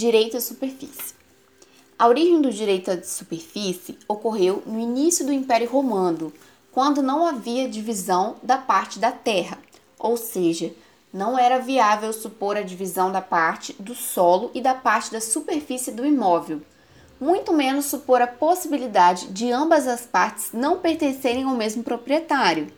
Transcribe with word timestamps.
Direito 0.00 0.36
à 0.36 0.40
superfície. 0.40 1.12
A 1.98 2.06
origem 2.06 2.40
do 2.40 2.52
direito 2.52 2.88
à 2.88 3.02
superfície 3.02 3.98
ocorreu 4.06 4.62
no 4.64 4.78
início 4.78 5.26
do 5.26 5.32
Império 5.32 5.68
Romano, 5.68 6.32
quando 6.70 7.02
não 7.02 7.26
havia 7.26 7.68
divisão 7.68 8.36
da 8.40 8.56
parte 8.56 9.00
da 9.00 9.10
terra, 9.10 9.58
ou 9.98 10.16
seja, 10.16 10.72
não 11.12 11.36
era 11.36 11.58
viável 11.58 12.12
supor 12.12 12.56
a 12.56 12.62
divisão 12.62 13.10
da 13.10 13.20
parte 13.20 13.72
do 13.72 13.92
solo 13.92 14.52
e 14.54 14.60
da 14.60 14.72
parte 14.72 15.10
da 15.10 15.20
superfície 15.20 15.90
do 15.90 16.06
imóvel, 16.06 16.62
muito 17.20 17.52
menos 17.52 17.86
supor 17.86 18.22
a 18.22 18.28
possibilidade 18.28 19.26
de 19.32 19.50
ambas 19.50 19.88
as 19.88 20.02
partes 20.02 20.50
não 20.52 20.78
pertencerem 20.78 21.42
ao 21.42 21.56
mesmo 21.56 21.82
proprietário. 21.82 22.72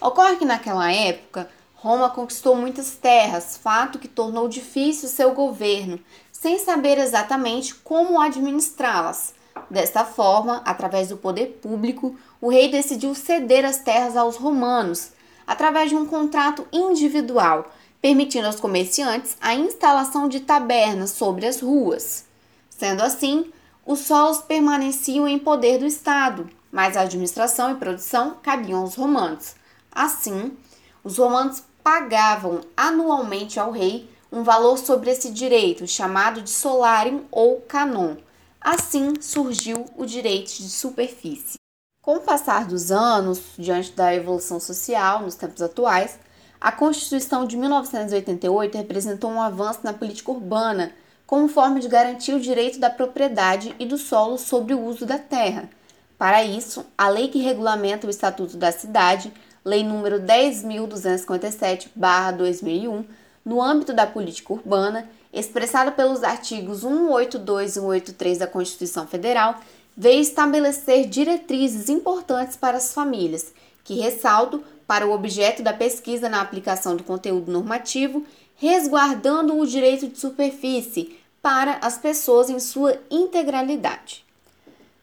Ocorre 0.00 0.36
que 0.36 0.44
naquela 0.44 0.92
época 0.92 1.50
Roma 1.84 2.08
conquistou 2.08 2.56
muitas 2.56 2.92
terras, 2.92 3.58
fato 3.58 3.98
que 3.98 4.08
tornou 4.08 4.48
difícil 4.48 5.06
seu 5.06 5.34
governo, 5.34 6.00
sem 6.44 6.58
saber 6.58 6.98
exatamente 6.98 7.74
como 7.74 8.20
administrá-las. 8.20 9.32
Desta 9.70 10.04
forma, 10.04 10.60
através 10.66 11.08
do 11.08 11.16
poder 11.16 11.58
público, 11.62 12.18
o 12.38 12.50
rei 12.50 12.70
decidiu 12.70 13.14
ceder 13.14 13.64
as 13.64 13.78
terras 13.78 14.14
aos 14.14 14.36
romanos, 14.36 15.12
através 15.46 15.88
de 15.88 15.96
um 15.96 16.04
contrato 16.04 16.68
individual, 16.70 17.72
permitindo 17.98 18.46
aos 18.46 18.60
comerciantes 18.60 19.38
a 19.40 19.54
instalação 19.54 20.28
de 20.28 20.40
tabernas 20.40 21.12
sobre 21.12 21.46
as 21.46 21.62
ruas. 21.62 22.26
Sendo 22.68 23.02
assim, 23.02 23.50
os 23.86 24.00
solos 24.00 24.42
permaneciam 24.42 25.26
em 25.26 25.38
poder 25.38 25.78
do 25.78 25.86
Estado, 25.86 26.50
mas 26.70 26.94
a 26.94 27.00
administração 27.00 27.70
e 27.70 27.76
produção 27.76 28.36
cabiam 28.42 28.80
aos 28.82 28.96
romanos. 28.96 29.54
Assim, 29.90 30.54
os 31.02 31.16
romanos 31.16 31.62
pagavam 31.82 32.60
anualmente 32.76 33.58
ao 33.58 33.70
rei 33.70 34.12
um 34.34 34.42
valor 34.42 34.76
sobre 34.76 35.10
esse 35.10 35.30
direito, 35.30 35.86
chamado 35.86 36.42
de 36.42 36.50
solarium 36.50 37.22
ou 37.30 37.60
canon. 37.60 38.16
Assim 38.60 39.14
surgiu 39.20 39.86
o 39.96 40.04
direito 40.04 40.48
de 40.48 40.68
superfície. 40.68 41.54
Com 42.02 42.16
o 42.16 42.20
passar 42.20 42.66
dos 42.66 42.90
anos, 42.90 43.40
diante 43.56 43.92
da 43.92 44.12
evolução 44.12 44.58
social 44.58 45.22
nos 45.22 45.36
tempos 45.36 45.62
atuais, 45.62 46.18
a 46.60 46.72
Constituição 46.72 47.46
de 47.46 47.56
1988 47.56 48.76
representou 48.76 49.30
um 49.30 49.40
avanço 49.40 49.80
na 49.84 49.92
política 49.92 50.32
urbana, 50.32 50.92
como 51.24 51.46
forma 51.46 51.78
de 51.78 51.86
garantir 51.86 52.34
o 52.34 52.40
direito 52.40 52.80
da 52.80 52.90
propriedade 52.90 53.74
e 53.78 53.86
do 53.86 53.96
solo 53.96 54.36
sobre 54.36 54.74
o 54.74 54.84
uso 54.84 55.06
da 55.06 55.18
terra. 55.18 55.70
Para 56.18 56.42
isso, 56.42 56.84
a 56.98 57.08
lei 57.08 57.28
que 57.28 57.38
regulamenta 57.38 58.06
o 58.06 58.10
Estatuto 58.10 58.56
da 58.56 58.72
Cidade 58.72 59.32
Lei 59.64 59.82
número 59.82 60.20
10.257/2001, 60.20 63.04
no 63.44 63.60
âmbito 63.62 63.92
da 63.92 64.06
política 64.06 64.52
urbana, 64.52 65.08
expressada 65.32 65.92
pelos 65.92 66.22
artigos 66.22 66.80
182 66.80 67.70
e 67.70 67.74
183 67.74 68.38
da 68.38 68.46
Constituição 68.46 69.06
Federal, 69.06 69.60
veio 69.96 70.20
estabelecer 70.20 71.06
diretrizes 71.06 71.88
importantes 71.88 72.56
para 72.56 72.76
as 72.78 72.92
famílias, 72.92 73.52
que 73.84 74.00
ressalto 74.00 74.62
para 74.86 75.06
o 75.06 75.12
objeto 75.12 75.62
da 75.62 75.72
pesquisa 75.72 76.28
na 76.28 76.40
aplicação 76.40 76.96
do 76.96 77.04
conteúdo 77.04 77.50
normativo, 77.50 78.24
resguardando 78.56 79.58
o 79.58 79.66
direito 79.66 80.08
de 80.08 80.18
superfície 80.18 81.18
para 81.42 81.78
as 81.82 81.98
pessoas 81.98 82.48
em 82.48 82.58
sua 82.58 82.98
integralidade. 83.10 84.24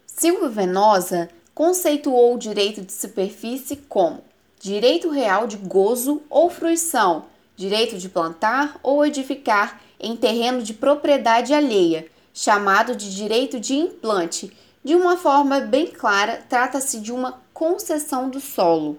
Silvio 0.07 0.49
Venosa 0.49 1.29
conceituou 1.53 2.35
o 2.35 2.39
direito 2.39 2.81
de 2.81 2.91
superfície 2.91 3.75
como 3.75 4.23
direito 4.59 5.09
real 5.09 5.47
de 5.47 5.57
gozo 5.57 6.21
ou 6.29 6.49
fruição, 6.49 7.25
direito 7.61 7.97
de 7.97 8.09
plantar 8.09 8.79
ou 8.81 9.05
edificar 9.05 9.79
em 9.99 10.15
terreno 10.15 10.61
de 10.61 10.73
propriedade 10.73 11.53
alheia, 11.53 12.07
chamado 12.33 12.95
de 12.95 13.15
direito 13.15 13.59
de 13.59 13.75
implante. 13.75 14.51
De 14.83 14.95
uma 14.95 15.15
forma 15.15 15.59
bem 15.59 15.87
clara, 15.87 16.43
trata-se 16.49 16.99
de 16.99 17.11
uma 17.11 17.39
concessão 17.53 18.29
do 18.29 18.39
solo. 18.39 18.97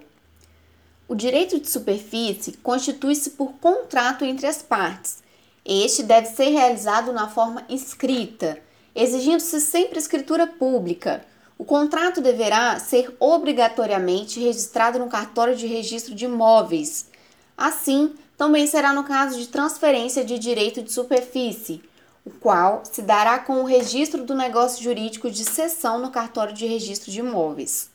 O 1.09 1.15
direito 1.15 1.59
de 1.59 1.69
superfície 1.69 2.53
constitui-se 2.63 3.31
por 3.31 3.53
contrato 3.55 4.25
entre 4.25 4.47
as 4.47 4.63
partes. 4.63 5.23
Este 5.65 6.03
deve 6.03 6.29
ser 6.29 6.51
realizado 6.51 7.13
na 7.13 7.29
forma 7.29 7.65
escrita, 7.69 8.59
exigindo-se 8.95 9.61
sempre 9.61 9.99
escritura 9.99 10.47
pública 10.47 11.25
o 11.63 11.65
contrato 11.65 12.21
deverá 12.21 12.77
ser 12.81 13.15
obrigatoriamente 13.21 14.41
registrado 14.41 14.99
no 14.99 15.07
cartório 15.07 15.55
de 15.55 15.65
registro 15.65 16.13
de 16.13 16.25
imóveis. 16.25 17.09
Assim, 17.57 18.15
também 18.43 18.67
será 18.67 18.93
no 18.93 19.05
caso 19.05 19.39
de 19.39 19.47
transferência 19.47 20.25
de 20.25 20.37
direito 20.37 20.83
de 20.83 20.91
superfície, 20.91 21.81
o 22.25 22.31
qual 22.33 22.83
se 22.85 23.01
dará 23.01 23.39
com 23.39 23.61
o 23.61 23.65
registro 23.65 24.25
do 24.25 24.35
negócio 24.35 24.83
jurídico 24.83 25.31
de 25.31 25.45
cessão 25.45 26.01
no 26.01 26.11
cartório 26.11 26.53
de 26.53 26.67
registro 26.67 27.09
de 27.13 27.21
imóveis. 27.21 27.89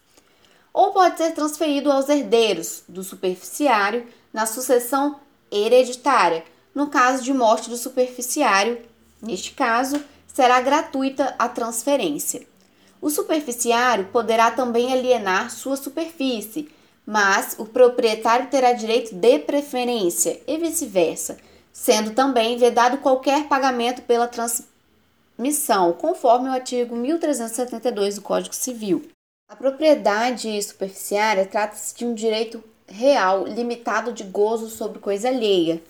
Ou 0.73 0.93
pode 0.93 1.17
ser 1.17 1.33
transferido 1.33 1.91
aos 1.91 2.07
herdeiros 2.07 2.83
do 2.87 3.03
superficiário 3.03 4.07
na 4.31 4.45
sucessão 4.45 5.19
hereditária, 5.51 6.45
no 6.73 6.87
caso 6.87 7.23
de 7.23 7.33
morte 7.33 7.69
do 7.69 7.75
superficiário. 7.75 8.79
Neste 9.21 9.51
caso, 9.51 10.01
será 10.33 10.61
gratuita 10.61 11.35
a 11.37 11.49
transferência. 11.49 12.47
O 13.01 13.09
superficiário 13.09 14.05
poderá 14.13 14.49
também 14.49 14.93
alienar 14.93 15.51
sua 15.51 15.75
superfície, 15.75 16.69
mas 17.07 17.55
o 17.57 17.65
proprietário 17.65 18.47
terá 18.47 18.73
direito 18.73 19.15
de 19.15 19.39
preferência 19.39 20.41
e 20.45 20.57
vice-versa, 20.57 21.37
sendo 21.71 22.11
também 22.11 22.57
vedado 22.57 22.97
qualquer 22.97 23.47
pagamento 23.47 24.01
pela 24.01 24.27
transmissão, 24.27 25.93
conforme 25.93 26.49
o 26.49 26.51
artigo 26.51 26.97
1372 26.97 28.15
do 28.15 28.21
Código 28.21 28.53
Civil. 28.53 29.07
A 29.49 29.55
propriedade 29.55 30.61
superficiária 30.61 31.45
trata-se 31.45 31.95
de 31.95 32.03
um 32.03 32.13
direito 32.13 32.61
real 32.85 33.45
limitado 33.45 34.11
de 34.11 34.25
gozo 34.25 34.69
sobre 34.69 34.99
coisa 34.99 35.29
alheia. 35.29 35.81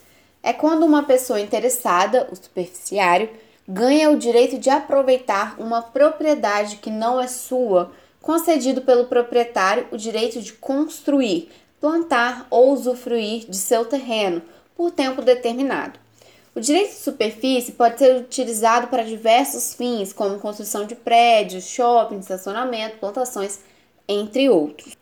É 0.43 0.53
quando 0.53 0.85
uma 0.85 1.01
pessoa 1.01 1.41
interessada, 1.41 2.27
o 2.31 2.35
superficiário, 2.35 3.27
ganha 3.67 4.11
o 4.11 4.19
direito 4.19 4.59
de 4.59 4.69
aproveitar 4.69 5.59
uma 5.59 5.81
propriedade 5.81 6.75
que 6.75 6.91
não 6.91 7.19
é 7.19 7.27
sua, 7.27 7.91
concedido 8.27 8.81
pelo 8.81 9.05
proprietário 9.05 9.87
o 9.89 9.95
direito 9.95 10.41
de 10.41 10.51
construir, 10.51 11.47
plantar 11.79 12.45
ou 12.49 12.73
usufruir 12.73 13.49
de 13.49 13.55
seu 13.55 13.85
terreno 13.85 14.41
por 14.75 14.91
tempo 14.91 15.21
determinado. 15.21 15.97
O 16.53 16.59
direito 16.59 16.89
de 16.89 16.99
superfície 16.99 17.71
pode 17.71 17.99
ser 17.99 18.17
utilizado 18.17 18.87
para 18.87 19.05
diversos 19.05 19.73
fins, 19.75 20.11
como 20.11 20.39
construção 20.39 20.85
de 20.85 20.93
prédios, 20.93 21.63
shopping, 21.67 22.19
estacionamento, 22.19 22.97
plantações, 22.97 23.61
entre 24.05 24.49
outros. 24.49 24.97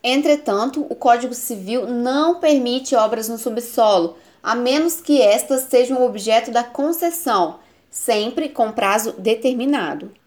Entretanto, 0.00 0.86
o 0.88 0.94
Código 0.94 1.34
Civil 1.34 1.88
não 1.88 2.38
permite 2.38 2.94
obras 2.94 3.28
no 3.28 3.36
subsolo, 3.36 4.16
a 4.40 4.54
menos 4.54 5.00
que 5.00 5.20
estas 5.20 5.62
sejam 5.62 6.06
objeto 6.06 6.52
da 6.52 6.62
concessão 6.62 7.58
sempre 7.90 8.48
com 8.48 8.70
prazo 8.70 9.12
determinado. 9.18 10.19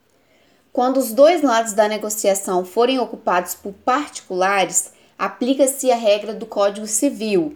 Quando 0.74 0.98
os 0.98 1.14
dois 1.14 1.44
lados 1.44 1.74
da 1.74 1.88
negociação 1.88 2.66
forem 2.66 2.98
ocupados 2.98 3.54
por 3.54 3.74
particulares, 3.74 4.92
aplica-se 5.16 5.92
a 5.92 5.96
regra 5.96 6.34
do 6.34 6.48
Código 6.48 6.88
Civil. 6.88 7.56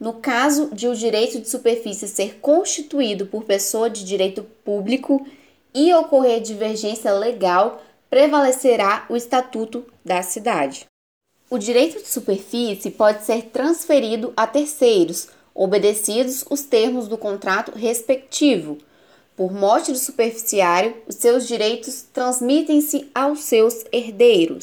No 0.00 0.14
caso 0.14 0.70
de 0.74 0.88
o 0.88 0.96
direito 0.96 1.38
de 1.38 1.48
superfície 1.48 2.08
ser 2.08 2.40
constituído 2.40 3.26
por 3.26 3.44
pessoa 3.44 3.88
de 3.88 4.04
direito 4.04 4.42
público 4.64 5.24
e 5.72 5.94
ocorrer 5.94 6.40
divergência 6.40 7.12
legal, 7.12 7.80
prevalecerá 8.10 9.06
o 9.08 9.14
Estatuto 9.16 9.86
da 10.04 10.20
Cidade. 10.22 10.86
O 11.48 11.58
direito 11.58 12.02
de 12.02 12.08
superfície 12.08 12.90
pode 12.90 13.24
ser 13.24 13.42
transferido 13.42 14.32
a 14.36 14.44
terceiros, 14.44 15.28
obedecidos 15.54 16.44
os 16.50 16.62
termos 16.62 17.06
do 17.06 17.16
contrato 17.16 17.70
respectivo 17.78 18.76
por 19.36 19.52
morte 19.52 19.92
do 19.92 19.98
superficiário, 19.98 20.94
os 21.06 21.16
seus 21.16 21.46
direitos 21.46 22.06
transmitem-se 22.12 23.10
aos 23.14 23.40
seus 23.40 23.84
herdeiros. 23.92 24.62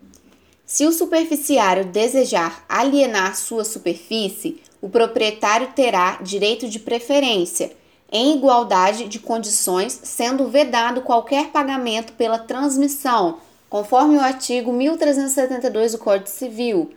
Se 0.65 0.87
o 0.87 0.91
superficiário 0.91 1.85
desejar 1.85 2.65
alienar 2.67 3.37
sua 3.37 3.63
superfície, 3.63 4.61
o 4.81 4.89
proprietário 4.89 5.69
terá 5.75 6.17
direito 6.21 6.67
de 6.67 6.79
preferência, 6.79 7.71
em 8.11 8.35
igualdade 8.35 9.07
de 9.07 9.19
condições, 9.19 9.99
sendo 10.03 10.47
vedado 10.47 11.01
qualquer 11.01 11.49
pagamento 11.49 12.13
pela 12.13 12.39
transmissão, 12.39 13.37
conforme 13.69 14.17
o 14.17 14.21
artigo 14.21 14.73
1372 14.73 15.93
do 15.93 15.97
Código 15.99 16.29
Civil. 16.29 16.91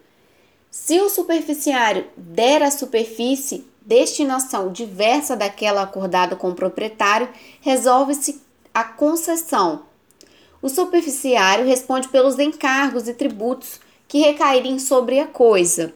Se 0.71 1.01
o 1.01 1.09
superficiário 1.09 2.07
der 2.17 2.63
a 2.63 2.71
superfície 2.71 3.65
destinação 3.87 4.73
diversa 4.73 5.37
daquela 5.37 5.83
acordada 5.83 6.35
com 6.35 6.51
o 6.51 6.55
proprietário, 6.55 7.29
resolve-se 7.61 8.43
a 8.75 8.83
concessão. 8.83 9.85
O 10.61 10.69
superficiário 10.69 11.65
responde 11.65 12.09
pelos 12.09 12.39
encargos 12.39 13.07
e 13.07 13.15
tributos 13.15 13.81
que 14.09 14.19
recaírem 14.19 14.79
sobre 14.81 15.21
a 15.21 15.27
coisa. 15.27 15.95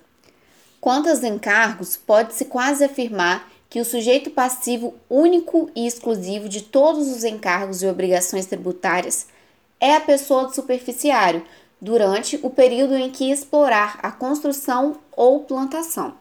Quanto 0.81 1.11
aos 1.11 1.25
encargos, 1.25 1.97
pode-se 1.97 2.45
quase 2.45 2.85
afirmar 2.85 3.51
que 3.69 3.81
o 3.81 3.85
sujeito 3.85 4.31
passivo 4.31 4.95
único 5.09 5.71
e 5.75 5.87
exclusivo 5.87 6.49
de 6.49 6.63
todos 6.63 7.09
os 7.09 7.25
encargos 7.25 7.83
e 7.83 7.87
obrigações 7.87 8.47
tributárias 8.47 9.27
é 9.81 9.97
a 9.97 10.01
pessoa 10.01 10.47
do 10.47 10.55
superficiário 10.55 11.45
durante 11.81 12.39
o 12.43 12.51
período 12.51 12.97
em 12.97 13.11
que 13.11 13.31
explorar 13.31 13.99
a 14.03 14.11
construção 14.11 14.97
ou 15.13 15.41
plantação. 15.41 16.15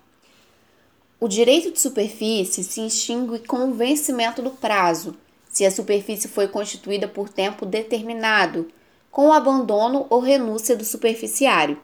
O 1.22 1.28
direito 1.28 1.72
de 1.72 1.82
superfície 1.82 2.64
se 2.64 2.86
extingue 2.86 3.40
com 3.40 3.70
o 3.70 3.74
vencimento 3.74 4.42
do 4.42 4.52
prazo, 4.52 5.18
se 5.52 5.66
a 5.66 5.72
superfície 5.72 6.30
foi 6.30 6.48
constituída 6.48 7.10
por 7.10 7.28
tempo 7.28 7.66
determinado, 7.66 8.70
com 9.12 9.28
o 9.28 9.34
abandono 9.34 10.08
ou 10.10 10.22
renúncia 10.22 10.78
do 10.78 10.86
superficiário, 10.86 11.78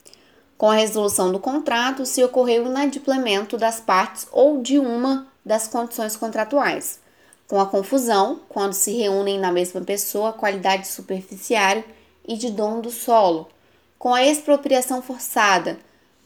com 0.58 0.70
a 0.70 0.76
resolução 0.76 1.34
do 1.34 1.40
contrato 1.40 2.06
se 2.06 2.24
ocorreu 2.24 2.64
o 2.64 2.68
inadimplemento 2.68 3.58
das 3.58 3.82
partes 3.82 4.26
ou 4.32 4.62
de 4.62 4.80
uma 4.80 5.28
das 5.44 5.68
condições 5.68 6.16
contratuais, 6.16 7.02
com 7.46 7.60
a 7.60 7.66
confusão, 7.66 8.40
quando 8.48 8.72
se 8.72 8.94
reúnem 8.94 9.38
na 9.38 9.52
mesma 9.52 9.82
pessoa 9.82 10.30
a 10.30 10.34
qualidade 10.34 10.84
de 10.84 10.88
superficiário 10.88 11.84
e 12.26 12.38
de 12.38 12.50
dono 12.50 12.82
do 12.82 12.90
solo, 12.90 13.50
com 14.00 14.14
a 14.14 14.24
expropriação 14.24 15.02
forçada, 15.02 15.78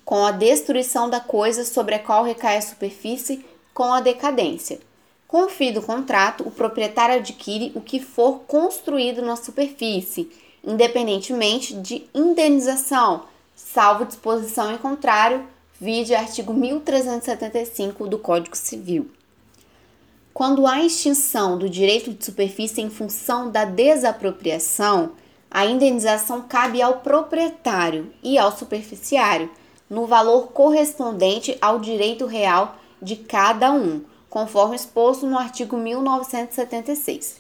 com 0.10 0.26
a 0.26 0.32
destruição 0.32 1.08
da 1.08 1.20
coisa 1.20 1.64
sobre 1.64 1.94
a 1.94 2.00
qual 2.00 2.24
recai 2.24 2.58
a 2.58 2.62
superfície, 2.64 3.46
com 3.76 3.94
a 3.94 4.02
decadência. 4.02 4.80
Com 5.28 5.44
o 5.44 5.50
fim 5.50 5.72
do 5.72 5.84
contrato, 5.84 6.44
o 6.48 6.50
proprietário 6.50 7.18
adquire 7.18 7.72
o 7.76 7.80
que 7.80 8.00
for 8.00 8.40
construído 8.48 9.22
na 9.22 9.36
superfície, 9.36 10.32
independentemente 10.66 11.76
de 11.76 12.08
indenização, 12.12 13.26
salvo 13.56 14.04
disposição 14.04 14.74
em 14.74 14.80
contrário, 14.80 15.46
vide 15.80 16.16
artigo 16.16 16.56
1375 16.56 18.08
do 18.08 18.18
Código 18.18 18.58
Civil. 18.58 19.12
Quando 20.34 20.66
há 20.66 20.84
extinção 20.84 21.56
do 21.56 21.70
direito 21.70 22.12
de 22.12 22.26
superfície 22.26 22.82
em 22.82 22.90
função 22.90 23.52
da 23.52 23.64
desapropriação, 23.64 25.12
a 25.52 25.68
indenização 25.68 26.42
cabe 26.42 26.82
ao 26.82 26.96
proprietário 27.02 28.12
e 28.24 28.40
ao 28.40 28.52
superficiário, 28.52 29.52
no 29.90 30.06
valor 30.06 30.50
correspondente 30.50 31.58
ao 31.60 31.80
direito 31.80 32.26
real 32.26 32.78
de 33.02 33.16
cada 33.16 33.72
um, 33.72 34.02
conforme 34.30 34.76
exposto 34.76 35.26
no 35.26 35.38
artigo 35.38 35.76
1976. 35.78 37.38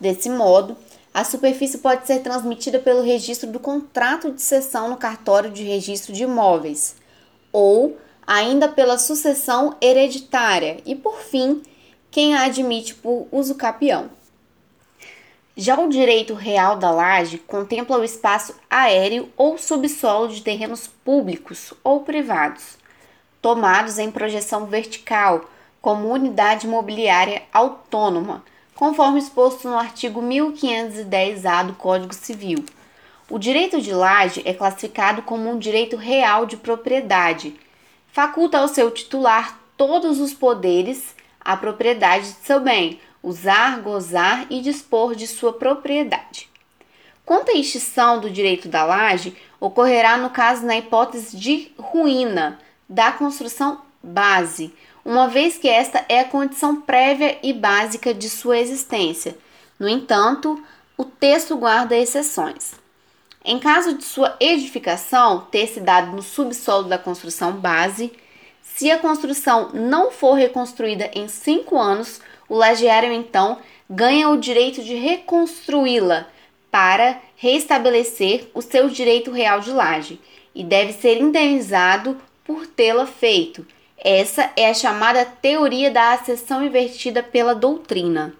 Desse 0.00 0.30
modo, 0.30 0.76
a 1.12 1.24
superfície 1.24 1.78
pode 1.78 2.06
ser 2.06 2.20
transmitida 2.20 2.78
pelo 2.78 3.02
registro 3.02 3.50
do 3.50 3.60
contrato 3.60 4.32
de 4.32 4.40
cessão 4.40 4.88
no 4.88 4.96
cartório 4.96 5.50
de 5.50 5.62
registro 5.62 6.12
de 6.12 6.22
imóveis, 6.22 6.96
ou 7.52 7.98
ainda 8.26 8.68
pela 8.68 8.96
sucessão 8.96 9.76
hereditária, 9.80 10.78
e 10.86 10.94
por 10.94 11.18
fim, 11.18 11.62
quem 12.10 12.34
a 12.34 12.44
admite 12.44 12.94
por 12.94 13.26
uso 13.30 13.54
capião. 13.54 14.10
Já 15.54 15.78
o 15.78 15.88
direito 15.88 16.32
real 16.32 16.76
da 16.76 16.90
laje 16.90 17.36
contempla 17.36 17.98
o 17.98 18.04
espaço 18.04 18.54
aéreo 18.70 19.28
ou 19.36 19.58
subsolo 19.58 20.28
de 20.28 20.40
terrenos 20.40 20.86
públicos 20.86 21.74
ou 21.84 22.00
privados, 22.00 22.78
tomados 23.42 23.98
em 23.98 24.10
projeção 24.10 24.64
vertical, 24.64 25.44
como 25.80 26.08
unidade 26.08 26.66
imobiliária 26.66 27.42
autônoma, 27.52 28.42
conforme 28.74 29.18
exposto 29.18 29.68
no 29.68 29.76
artigo 29.76 30.22
1510-A 30.22 31.64
do 31.64 31.74
Código 31.74 32.14
Civil. 32.14 32.64
O 33.28 33.38
direito 33.38 33.78
de 33.78 33.92
laje 33.92 34.40
é 34.46 34.54
classificado 34.54 35.20
como 35.20 35.50
um 35.50 35.58
direito 35.58 35.96
real 35.96 36.46
de 36.46 36.56
propriedade. 36.56 37.54
Faculta 38.10 38.58
ao 38.58 38.68
seu 38.68 38.90
titular 38.90 39.60
todos 39.76 40.18
os 40.18 40.32
poderes 40.32 41.14
à 41.40 41.56
propriedade 41.56 42.24
de 42.24 42.46
seu 42.46 42.60
bem, 42.60 42.98
usar, 43.22 43.80
gozar 43.80 44.46
e 44.50 44.60
dispor 44.60 45.14
de 45.14 45.26
sua 45.26 45.52
propriedade. 45.52 46.50
Quanto 47.24 47.50
à 47.50 47.54
extinção 47.54 48.20
do 48.20 48.28
direito 48.28 48.68
da 48.68 48.84
laje, 48.84 49.36
ocorrerá 49.60 50.16
no 50.16 50.30
caso 50.30 50.66
na 50.66 50.76
hipótese 50.76 51.36
de 51.36 51.70
ruína 51.78 52.58
da 52.88 53.12
construção 53.12 53.80
base, 54.02 54.74
uma 55.04 55.28
vez 55.28 55.56
que 55.56 55.68
esta 55.68 56.04
é 56.08 56.20
a 56.20 56.28
condição 56.28 56.80
prévia 56.80 57.38
e 57.42 57.52
básica 57.52 58.12
de 58.12 58.28
sua 58.28 58.58
existência. 58.58 59.36
No 59.78 59.88
entanto, 59.88 60.62
o 60.96 61.04
texto 61.04 61.56
guarda 61.56 61.96
exceções. 61.96 62.74
Em 63.44 63.58
caso 63.58 63.94
de 63.94 64.04
sua 64.04 64.36
edificação 64.38 65.46
ter 65.50 65.66
se 65.66 65.80
dado 65.80 66.12
no 66.12 66.22
subsolo 66.22 66.88
da 66.88 66.98
construção 66.98 67.52
base, 67.52 68.12
se 68.62 68.90
a 68.90 68.98
construção 68.98 69.70
não 69.72 70.10
for 70.10 70.34
reconstruída 70.34 71.10
em 71.12 71.26
cinco 71.28 71.76
anos, 71.78 72.20
o 72.52 72.54
lajeário 72.54 73.10
então 73.10 73.56
ganha 73.88 74.28
o 74.28 74.36
direito 74.36 74.82
de 74.84 74.94
reconstruí-la 74.94 76.26
para 76.70 77.18
restabelecer 77.34 78.50
o 78.52 78.60
seu 78.60 78.90
direito 78.90 79.30
real 79.30 79.60
de 79.60 79.70
laje 79.70 80.20
e 80.54 80.62
deve 80.62 80.92
ser 80.92 81.18
indenizado 81.18 82.18
por 82.44 82.66
tê-la 82.66 83.06
feito. 83.06 83.66
Essa 83.96 84.50
é 84.54 84.68
a 84.68 84.74
chamada 84.74 85.24
teoria 85.24 85.90
da 85.90 86.12
acessão 86.12 86.62
invertida 86.62 87.22
pela 87.22 87.54
doutrina. 87.54 88.34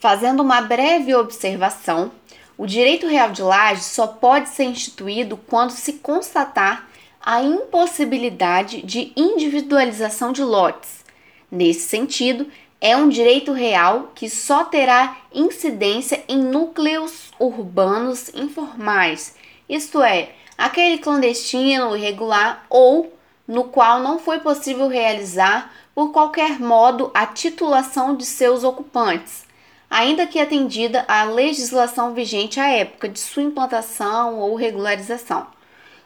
Fazendo 0.00 0.42
uma 0.42 0.62
breve 0.62 1.14
observação, 1.14 2.10
o 2.56 2.64
direito 2.64 3.06
real 3.06 3.30
de 3.30 3.42
laje 3.42 3.84
só 3.84 4.06
pode 4.06 4.48
ser 4.48 4.64
instituído 4.64 5.36
quando 5.36 5.72
se 5.72 5.94
constatar 5.94 6.88
a 7.20 7.42
impossibilidade 7.42 8.80
de 8.80 9.12
individualização 9.14 10.32
de 10.32 10.42
lotes. 10.42 11.04
Nesse 11.50 11.88
sentido, 11.88 12.46
é 12.80 12.96
um 12.96 13.08
direito 13.08 13.52
real 13.52 14.12
que 14.14 14.28
só 14.30 14.64
terá 14.64 15.16
incidência 15.32 16.22
em 16.28 16.38
núcleos 16.38 17.32
urbanos 17.38 18.30
informais, 18.34 19.34
isto 19.68 20.02
é, 20.02 20.30
aquele 20.56 20.98
clandestino, 20.98 21.96
irregular 21.96 22.64
ou 22.70 23.12
no 23.46 23.64
qual 23.64 24.00
não 24.00 24.18
foi 24.18 24.40
possível 24.40 24.88
realizar 24.88 25.72
por 25.94 26.12
qualquer 26.12 26.60
modo 26.60 27.10
a 27.12 27.26
titulação 27.26 28.14
de 28.14 28.24
seus 28.24 28.62
ocupantes, 28.62 29.44
ainda 29.90 30.26
que 30.26 30.38
atendida 30.38 31.04
à 31.08 31.24
legislação 31.24 32.14
vigente 32.14 32.60
à 32.60 32.68
época 32.68 33.08
de 33.08 33.18
sua 33.18 33.42
implantação 33.42 34.38
ou 34.38 34.54
regularização. 34.54 35.46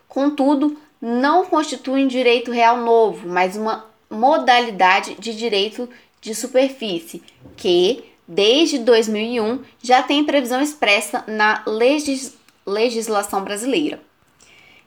Contudo, 0.08 0.78
não 1.00 1.44
constituem 1.44 2.06
direito 2.06 2.50
real 2.50 2.78
novo, 2.78 3.28
mas 3.28 3.56
uma 3.56 3.84
modalidade 4.08 5.14
de 5.16 5.34
direito 5.34 5.88
de 6.22 6.34
superfície, 6.34 7.22
que, 7.56 8.04
desde 8.26 8.78
2001, 8.78 9.60
já 9.82 10.02
tem 10.02 10.24
previsão 10.24 10.62
expressa 10.62 11.22
na 11.26 11.62
legis 11.66 12.40
legislação 12.64 13.42
brasileira. 13.42 14.00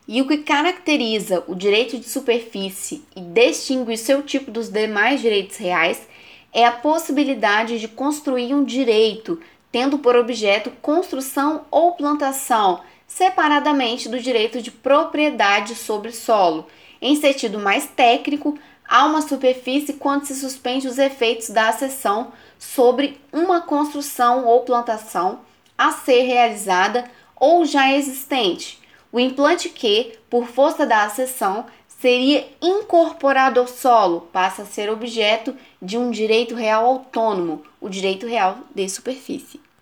E 0.07 0.21
o 0.21 0.27
que 0.27 0.37
caracteriza 0.37 1.43
o 1.45 1.53
direito 1.53 1.97
de 1.97 2.07
superfície 2.07 3.03
e 3.15 3.19
distingue 3.19 3.97
seu 3.97 4.23
tipo 4.23 4.49
dos 4.49 4.69
demais 4.69 5.19
direitos 5.19 5.57
reais 5.57 6.07
é 6.53 6.65
a 6.65 6.71
possibilidade 6.71 7.79
de 7.79 7.89
construir 7.89 8.53
um 8.53 8.63
direito 8.63 9.41
tendo 9.73 9.99
por 9.99 10.15
objeto 10.15 10.71
construção 10.81 11.65
ou 11.69 11.95
plantação, 11.95 12.79
separadamente 13.05 14.07
do 14.07 14.21
direito 14.21 14.61
de 14.61 14.71
propriedade 14.71 15.75
sobre 15.75 16.13
solo. 16.13 16.67
Em 17.01 17.17
sentido 17.17 17.59
mais 17.59 17.85
técnico, 17.87 18.57
há 18.87 19.05
uma 19.05 19.21
superfície 19.21 19.93
quando 19.93 20.25
se 20.25 20.35
suspende 20.35 20.87
os 20.87 20.97
efeitos 20.97 21.49
da 21.49 21.69
acessão 21.69 22.31
sobre 22.57 23.19
uma 23.31 23.61
construção 23.61 24.45
ou 24.45 24.61
plantação 24.61 25.39
a 25.77 25.91
ser 25.91 26.21
realizada 26.21 27.05
ou 27.35 27.65
já 27.65 27.91
existente. 27.91 28.79
O 29.11 29.19
implante 29.19 29.69
que, 29.69 30.17
por 30.29 30.47
força 30.47 30.85
da 30.85 31.03
acessão, 31.03 31.65
seria 31.87 32.47
incorporado 32.61 33.59
ao 33.59 33.67
solo, 33.67 34.29
passa 34.31 34.63
a 34.63 34.65
ser 34.65 34.89
objeto 34.89 35.55
de 35.81 35.97
um 35.97 36.11
direito 36.11 36.53
real 36.53 36.85
autônomo, 36.85 37.63
o 37.79 37.89
direito 37.89 38.27
real 38.27 38.59
de 38.73 38.87
superfície. 38.89 39.64